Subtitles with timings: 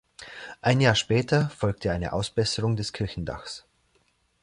[0.63, 3.65] Ein Jahr später folgte eine Ausbesserung des Kirchendachs.